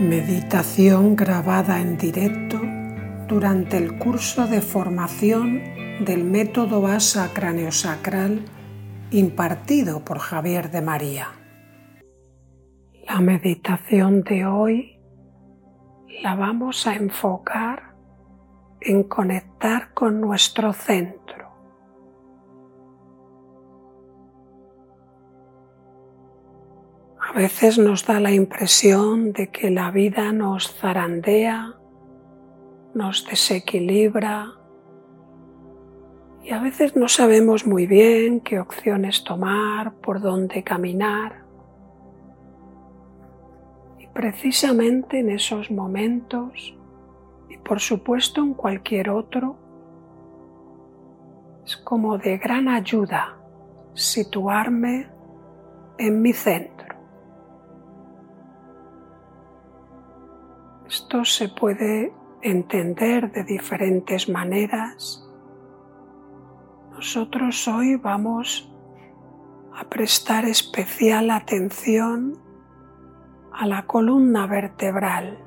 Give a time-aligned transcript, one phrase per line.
[0.00, 2.58] Meditación grabada en directo
[3.28, 5.60] durante el curso de formación
[6.06, 8.46] del método ASA craneosacral
[9.10, 11.28] impartido por Javier de María.
[13.06, 14.98] La meditación de hoy
[16.22, 17.94] la vamos a enfocar
[18.80, 21.39] en conectar con nuestro centro.
[27.28, 31.74] A veces nos da la impresión de que la vida nos zarandea,
[32.94, 34.60] nos desequilibra
[36.42, 41.44] y a veces no sabemos muy bien qué opciones tomar, por dónde caminar.
[43.98, 46.76] Y precisamente en esos momentos,
[47.48, 49.56] y por supuesto en cualquier otro,
[51.64, 53.36] es como de gran ayuda
[53.92, 55.08] situarme
[55.98, 56.89] en mi centro.
[60.90, 65.24] Esto se puede entender de diferentes maneras.
[66.90, 68.68] Nosotros hoy vamos
[69.72, 72.36] a prestar especial atención
[73.52, 75.38] a la columna vertebral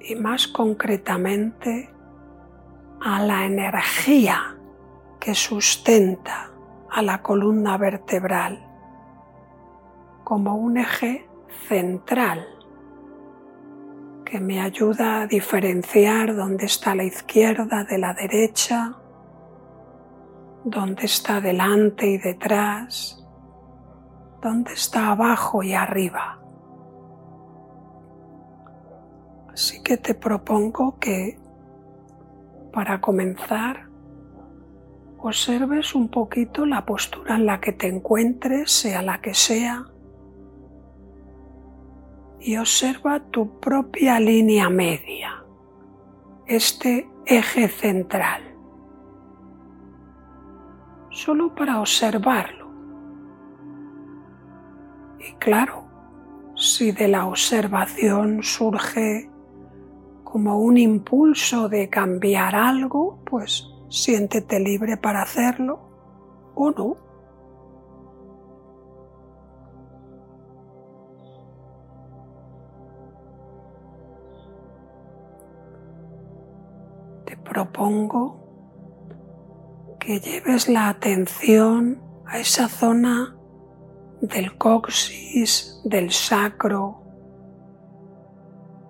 [0.00, 1.90] y más concretamente
[3.02, 4.56] a la energía
[5.20, 6.50] que sustenta
[6.90, 8.66] a la columna vertebral
[10.24, 11.28] como un eje
[11.68, 12.57] central
[14.28, 18.94] que me ayuda a diferenciar dónde está la izquierda de la derecha,
[20.64, 23.26] dónde está delante y detrás,
[24.42, 26.38] dónde está abajo y arriba.
[29.50, 31.38] Así que te propongo que
[32.70, 33.88] para comenzar
[35.20, 39.86] observes un poquito la postura en la que te encuentres, sea la que sea,
[42.40, 45.42] y observa tu propia línea media,
[46.46, 48.42] este eje central,
[51.10, 52.68] solo para observarlo.
[55.18, 55.84] Y claro,
[56.54, 59.30] si de la observación surge
[60.24, 65.80] como un impulso de cambiar algo, pues siéntete libre para hacerlo
[66.54, 67.07] o no.
[77.48, 78.38] Propongo
[79.98, 83.36] que lleves la atención a esa zona
[84.20, 87.02] del coxis, del sacro,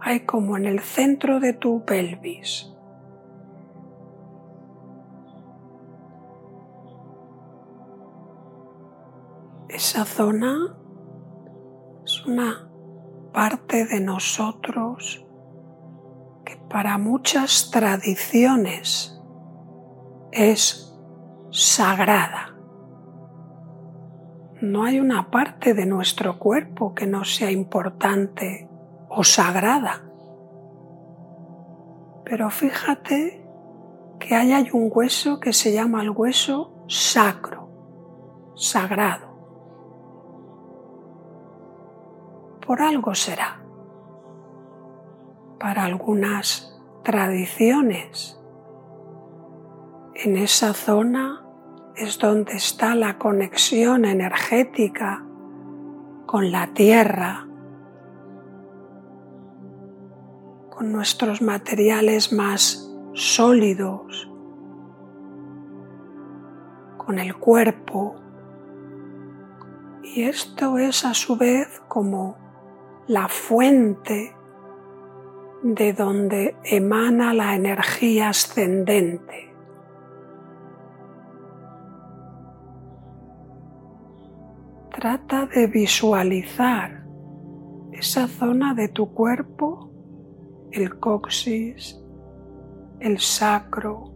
[0.00, 2.72] hay como en el centro de tu pelvis.
[9.68, 10.76] Esa zona
[12.04, 12.68] es una
[13.32, 15.27] parte de nosotros
[16.68, 19.20] para muchas tradiciones
[20.32, 20.94] es
[21.50, 22.54] sagrada.
[24.60, 28.68] No hay una parte de nuestro cuerpo que no sea importante
[29.08, 30.02] o sagrada.
[32.24, 33.46] Pero fíjate
[34.18, 39.28] que ahí hay un hueso que se llama el hueso sacro, sagrado.
[42.66, 43.57] Por algo será
[45.58, 48.38] para algunas tradiciones.
[50.14, 51.44] En esa zona
[51.96, 55.24] es donde está la conexión energética
[56.26, 57.46] con la tierra,
[60.70, 64.30] con nuestros materiales más sólidos,
[66.98, 68.14] con el cuerpo.
[70.04, 72.36] Y esto es a su vez como
[73.08, 74.37] la fuente
[75.62, 79.52] de donde emana la energía ascendente.
[84.90, 87.04] Trata de visualizar
[87.92, 89.90] esa zona de tu cuerpo,
[90.70, 92.00] el coxis,
[93.00, 94.12] el sacro,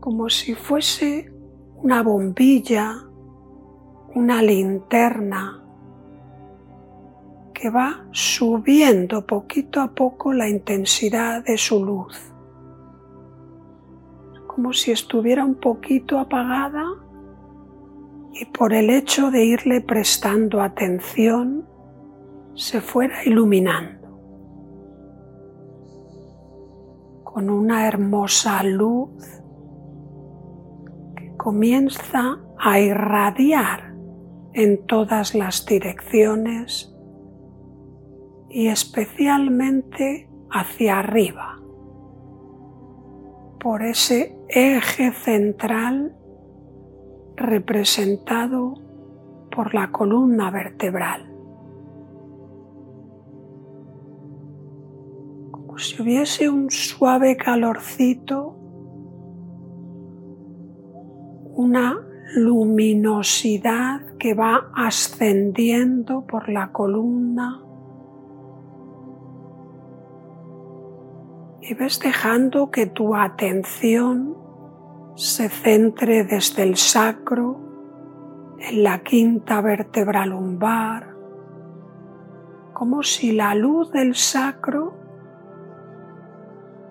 [0.00, 1.32] como si fuese
[1.76, 2.94] una bombilla,
[4.14, 5.63] una linterna
[7.64, 12.14] que va subiendo poquito a poco la intensidad de su luz,
[14.46, 16.84] como si estuviera un poquito apagada
[18.34, 21.66] y por el hecho de irle prestando atención
[22.52, 24.10] se fuera iluminando.
[27.24, 29.40] Con una hermosa luz
[31.16, 33.94] que comienza a irradiar
[34.52, 36.93] en todas las direcciones
[38.54, 41.60] y especialmente hacia arriba,
[43.58, 46.16] por ese eje central
[47.34, 48.74] representado
[49.50, 51.28] por la columna vertebral.
[55.50, 58.56] Como si hubiese un suave calorcito,
[61.56, 61.98] una
[62.36, 67.63] luminosidad que va ascendiendo por la columna
[71.66, 74.36] y ves dejando que tu atención
[75.14, 77.58] se centre desde el sacro
[78.58, 81.14] en la quinta vértebra lumbar,
[82.74, 84.94] como si la luz del sacro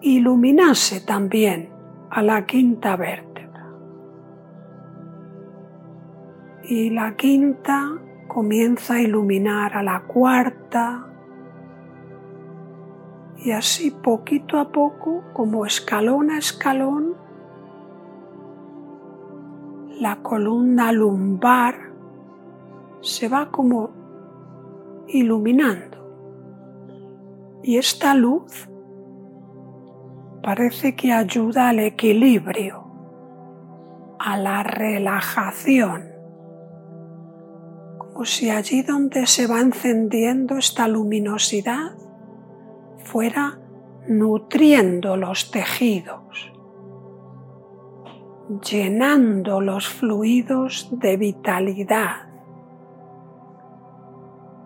[0.01, 1.69] iluminase también
[2.09, 3.69] a la quinta vértebra.
[6.63, 7.91] Y la quinta
[8.27, 11.12] comienza a iluminar a la cuarta
[13.43, 17.17] y así poquito a poco, como escalón a escalón,
[19.99, 21.91] la columna lumbar
[23.01, 23.91] se va como
[25.07, 25.97] iluminando.
[27.63, 28.69] Y esta luz
[30.41, 32.85] parece que ayuda al equilibrio,
[34.19, 36.05] a la relajación,
[37.97, 42.02] como si allí donde se va encendiendo esta luminosidad
[43.13, 43.59] fuera
[44.07, 46.51] nutriendo los tejidos
[48.61, 52.27] llenando los fluidos de vitalidad,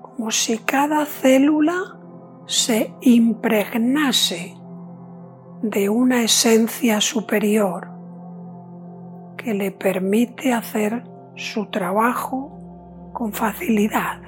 [0.02, 2.00] como si cada célula
[2.46, 4.56] se impregnase
[5.62, 7.90] de una esencia superior
[9.38, 11.04] que le permite hacer
[11.36, 14.22] su trabajo con facilidad.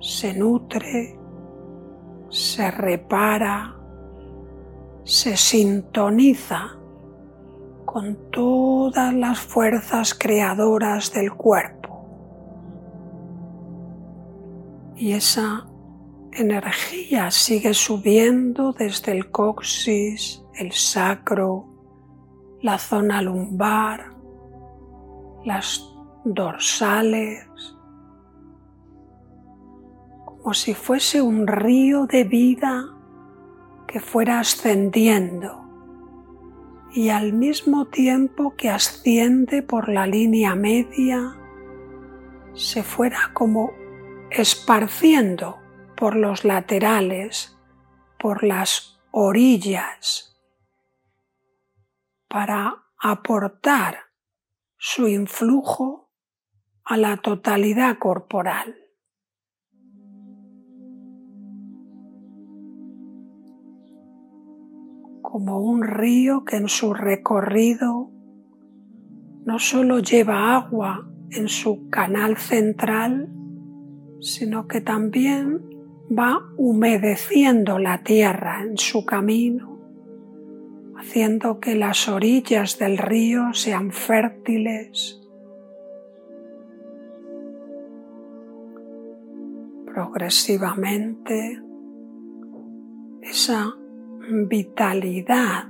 [0.00, 1.18] Se nutre,
[2.32, 3.76] se repara,
[5.04, 6.78] se sintoniza
[7.84, 12.06] con todas las fuerzas creadoras del cuerpo.
[14.96, 15.66] Y esa
[16.32, 21.66] energía sigue subiendo desde el coxis, el sacro,
[22.62, 24.16] la zona lumbar,
[25.44, 25.86] las
[26.24, 27.46] dorsales,
[30.42, 32.88] como si fuese un río de vida
[33.86, 35.62] que fuera ascendiendo
[36.92, 41.36] y al mismo tiempo que asciende por la línea media,
[42.54, 43.72] se fuera como
[44.30, 45.58] esparciendo
[45.96, 47.56] por los laterales,
[48.18, 50.36] por las orillas,
[52.28, 54.06] para aportar
[54.76, 56.10] su influjo
[56.84, 58.81] a la totalidad corporal.
[65.32, 68.10] Como un río que en su recorrido
[69.46, 73.32] no solo lleva agua en su canal central,
[74.20, 75.62] sino que también
[76.10, 79.80] va humedeciendo la tierra en su camino,
[80.98, 85.18] haciendo que las orillas del río sean fértiles.
[89.86, 91.58] Progresivamente,
[93.22, 93.76] esa
[94.28, 95.66] vitalidad,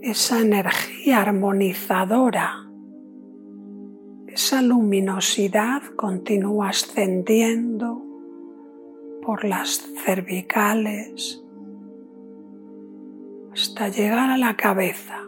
[0.00, 2.68] esa energía armonizadora,
[4.26, 8.02] esa luminosidad continúa ascendiendo
[9.22, 11.44] por las cervicales
[13.52, 15.20] hasta llegar a la cabeza,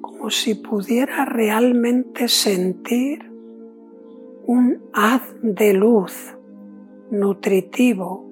[0.00, 3.30] como si pudiera realmente sentir
[4.46, 6.35] un haz de luz
[7.10, 8.24] nutritivo,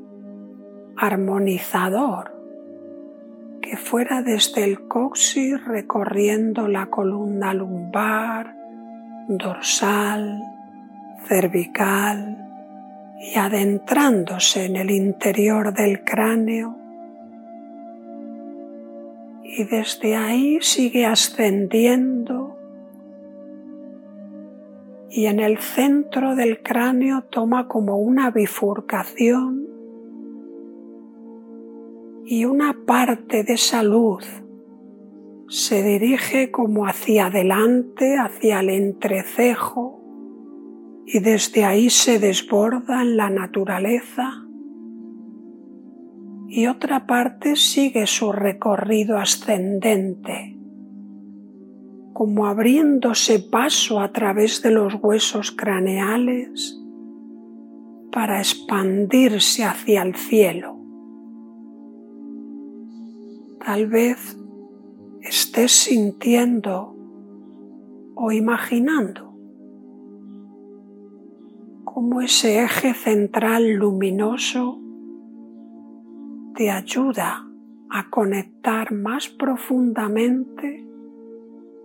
[0.97, 2.33] armonizador,
[3.61, 8.57] que fuera desde el coxis recorriendo la columna lumbar,
[9.29, 10.43] dorsal,
[11.27, 12.39] cervical
[13.21, 16.77] y adentrándose en el interior del cráneo.
[19.43, 22.44] Y desde ahí sigue ascendiendo
[25.17, 29.65] y en el centro del cráneo toma como una bifurcación
[32.27, 34.27] y una parte de esa luz
[35.49, 40.03] se dirige como hacia adelante, hacia el entrecejo
[41.07, 44.45] y desde ahí se desborda en la naturaleza.
[46.49, 50.54] Y otra parte sigue su recorrido ascendente
[52.15, 56.81] como abriéndose paso a través de los huesos craneales
[58.13, 60.79] para expandirse hacia el cielo.
[63.67, 64.39] Tal vez
[65.23, 66.97] estés sintiendo
[68.15, 69.37] o imaginando
[71.85, 74.81] cómo ese eje central luminoso
[76.55, 77.45] te ayuda
[77.91, 80.87] a conectar más profundamente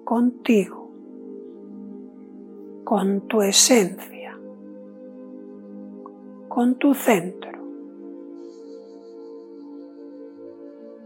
[0.10, 0.90] contigo,
[2.84, 4.36] con tu esencia,
[6.48, 7.60] con tu centro.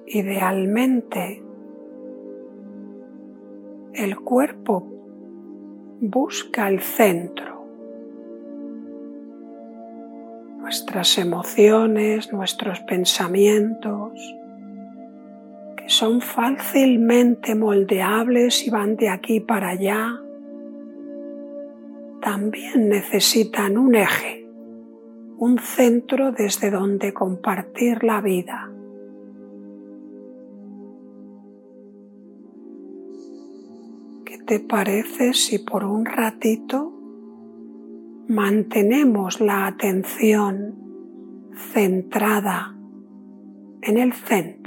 [0.08, 1.44] Idealmente,
[3.94, 4.88] el cuerpo
[6.00, 7.66] busca el centro.
[10.60, 14.14] Nuestras emociones, nuestros pensamientos,
[15.88, 20.20] son fácilmente moldeables y van de aquí para allá,
[22.22, 24.48] también necesitan un eje,
[25.38, 28.72] un centro desde donde compartir la vida.
[34.26, 36.94] ¿Qué te parece si por un ratito
[38.30, 40.76] mantenemos la atención
[41.74, 42.74] centrada
[43.82, 44.63] en el centro?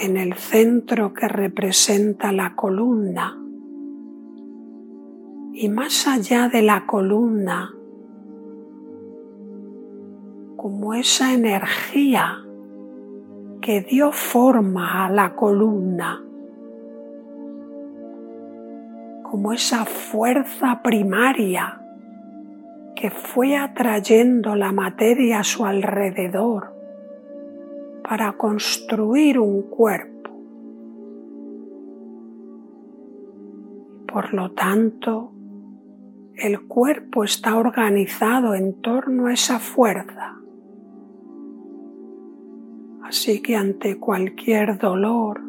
[0.00, 3.36] En el centro que representa la columna.
[5.52, 7.74] Y más allá de la columna
[10.56, 12.44] como esa energía
[13.60, 16.22] que dio forma a la columna,
[19.22, 21.80] como esa fuerza primaria
[22.96, 26.77] que fue atrayendo la materia a su alrededor
[28.08, 30.30] para construir un cuerpo.
[34.10, 35.32] Por lo tanto,
[36.34, 40.38] el cuerpo está organizado en torno a esa fuerza.
[43.02, 45.42] Así que ante cualquier dolor,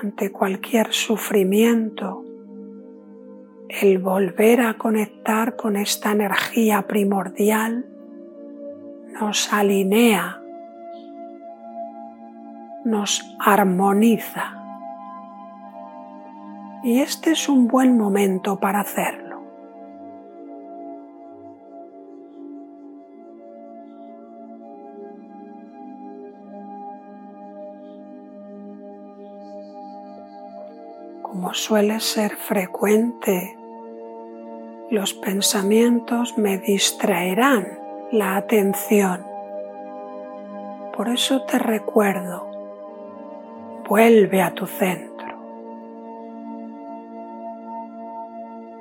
[0.00, 2.24] ante cualquier sufrimiento,
[3.68, 7.86] el volver a conectar con esta energía primordial
[9.20, 10.37] nos alinea
[12.88, 14.54] nos armoniza.
[16.82, 19.42] Y este es un buen momento para hacerlo.
[31.20, 33.54] Como suele ser frecuente,
[34.90, 37.78] los pensamientos me distraerán
[38.10, 39.26] la atención.
[40.96, 42.47] Por eso te recuerdo
[43.88, 45.08] vuelve a tu centro.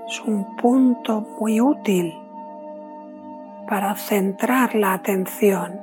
[0.08, 2.14] Es un punto muy útil
[3.68, 5.80] para centrar la atención,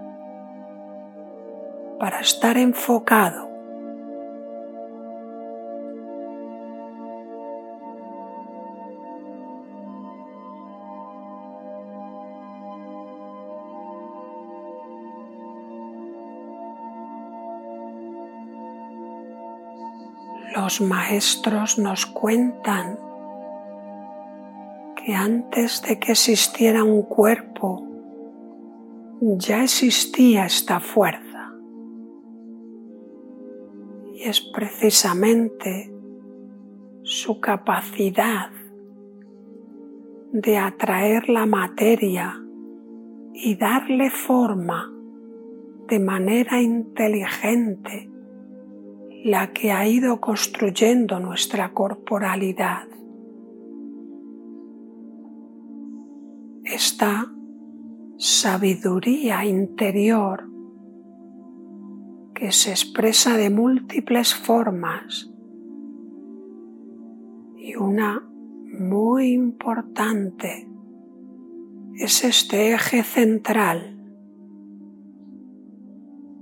[1.99, 3.53] para estar enfocado.
[20.54, 22.96] Los maestros nos cuentan
[24.94, 27.84] que antes de que existiera un cuerpo,
[29.20, 31.52] ya existía esta fuerza.
[34.12, 35.92] Y es precisamente
[37.02, 38.50] su capacidad
[40.30, 42.40] de atraer la materia
[43.32, 44.88] y darle forma
[45.88, 48.13] de manera inteligente
[49.25, 52.87] la que ha ido construyendo nuestra corporalidad.
[56.62, 57.33] Esta
[58.19, 60.47] sabiduría interior
[62.35, 65.33] que se expresa de múltiples formas
[67.57, 68.28] y una
[68.78, 70.69] muy importante
[71.95, 73.94] es este eje central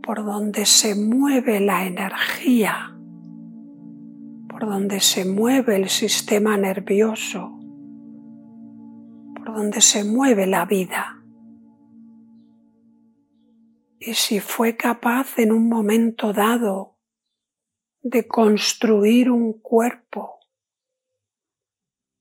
[0.03, 2.97] por donde se mueve la energía,
[4.49, 7.59] por donde se mueve el sistema nervioso,
[9.37, 11.23] por donde se mueve la vida.
[14.01, 16.99] Y si fue capaz en un momento dado
[18.03, 20.41] de construir un cuerpo,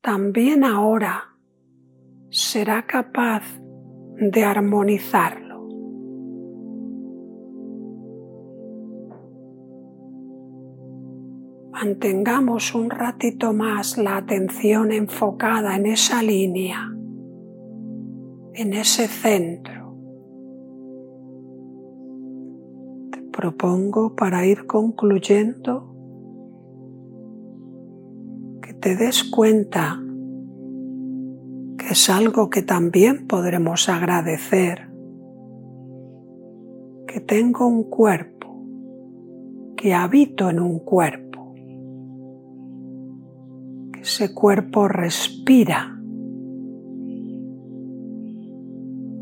[0.02, 1.36] también ahora
[2.30, 3.44] será capaz
[4.16, 5.51] de armonizarlo.
[11.84, 16.78] Mantengamos un ratito más la atención enfocada en esa línea,
[18.54, 19.98] en ese centro.
[23.12, 25.96] Te propongo para ir concluyendo
[28.62, 30.00] que te des cuenta
[31.80, 34.88] que es algo que también podremos agradecer,
[37.08, 38.68] que tengo un cuerpo,
[39.76, 41.31] que habito en un cuerpo
[44.02, 45.96] ese cuerpo respira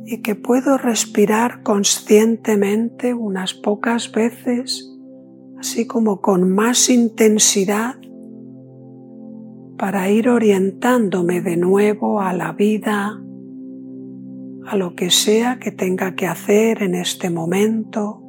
[0.05, 4.89] y que puedo respirar conscientemente unas pocas veces,
[5.59, 7.95] así como con más intensidad,
[9.77, 13.21] para ir orientándome de nuevo a la vida,
[14.65, 18.23] a lo que sea que tenga que hacer en este momento,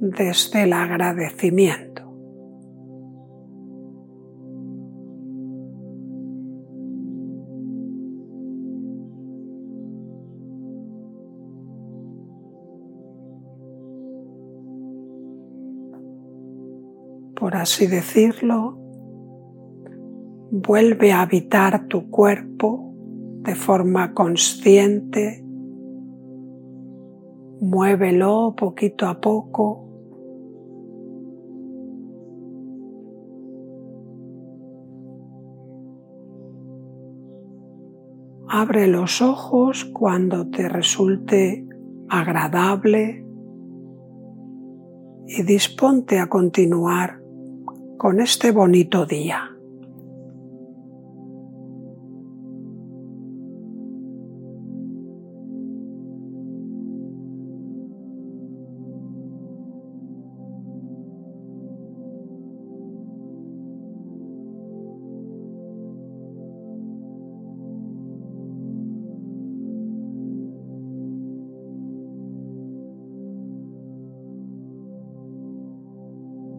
[0.00, 2.11] desde el agradecimiento.
[17.42, 18.78] Por así decirlo,
[20.52, 22.94] vuelve a habitar tu cuerpo
[23.40, 25.44] de forma consciente,
[27.60, 29.88] muévelo poquito a poco.
[38.50, 41.66] Abre los ojos cuando te resulte
[42.08, 43.26] agradable
[45.26, 47.21] y disponte a continuar
[48.02, 49.51] con este bonito día.